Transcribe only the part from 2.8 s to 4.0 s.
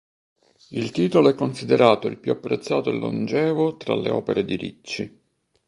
e longevo" tra